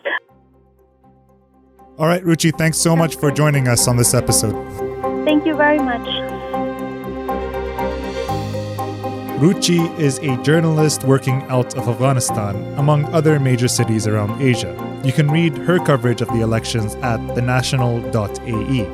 All 2.01 2.07
right, 2.07 2.23
Ruchi, 2.23 2.51
thanks 2.57 2.79
so 2.79 2.95
much 2.95 3.17
for 3.17 3.29
joining 3.29 3.67
us 3.67 3.87
on 3.87 3.95
this 3.95 4.15
episode. 4.15 4.55
Thank 5.23 5.45
you 5.45 5.55
very 5.55 5.77
much. 5.77 6.01
Ruchi 9.39 9.99
is 9.99 10.17
a 10.23 10.35
journalist 10.41 11.03
working 11.03 11.43
out 11.43 11.77
of 11.77 11.87
Afghanistan, 11.87 12.55
among 12.79 13.05
other 13.13 13.39
major 13.39 13.67
cities 13.67 14.07
around 14.07 14.41
Asia. 14.41 14.73
You 15.03 15.13
can 15.13 15.29
read 15.29 15.55
her 15.59 15.77
coverage 15.77 16.23
of 16.23 16.29
the 16.29 16.41
elections 16.41 16.95
at 17.03 17.19
thenational.ae. 17.35 18.87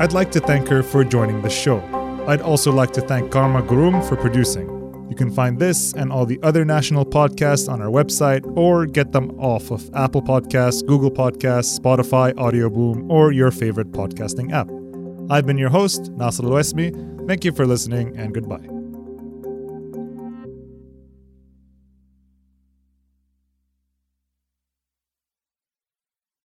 I'd 0.00 0.14
like 0.14 0.30
to 0.30 0.40
thank 0.40 0.68
her 0.68 0.82
for 0.82 1.04
joining 1.04 1.42
the 1.42 1.50
show. 1.50 1.82
I'd 2.26 2.40
also 2.40 2.72
like 2.72 2.94
to 2.94 3.02
thank 3.02 3.30
Karma 3.30 3.60
Groom 3.60 4.00
for 4.00 4.16
producing. 4.16 4.75
You 5.08 5.16
can 5.16 5.30
find 5.30 5.58
this 5.58 5.92
and 5.92 6.12
all 6.12 6.26
the 6.26 6.40
other 6.42 6.64
national 6.64 7.06
podcasts 7.06 7.70
on 7.72 7.80
our 7.80 7.88
website 7.88 8.44
or 8.56 8.86
get 8.86 9.12
them 9.12 9.30
off 9.38 9.70
of 9.70 9.88
Apple 9.94 10.22
Podcasts, 10.22 10.84
Google 10.86 11.10
Podcasts, 11.10 11.78
Spotify, 11.78 12.32
Audioboom, 12.34 13.08
or 13.10 13.32
your 13.32 13.50
favorite 13.50 13.92
podcasting 13.92 14.52
app. 14.52 14.68
I've 15.30 15.46
been 15.46 15.58
your 15.58 15.70
host, 15.70 16.10
Nasser 16.12 16.44
Al 16.44 16.62
Thank 17.26 17.44
you 17.44 17.52
for 17.52 17.66
listening 17.66 18.16
and 18.16 18.32
goodbye. 18.32 18.75